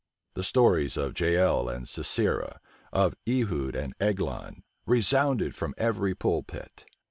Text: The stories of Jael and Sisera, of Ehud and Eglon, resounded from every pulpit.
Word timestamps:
The 0.33 0.43
stories 0.43 0.97
of 0.97 1.13
Jael 1.19 1.69
and 1.69 1.87
Sisera, 1.87 2.59
of 2.91 3.13
Ehud 3.29 3.75
and 3.75 3.93
Eglon, 3.99 4.63
resounded 4.87 5.53
from 5.53 5.75
every 5.77 6.15
pulpit. 6.15 6.85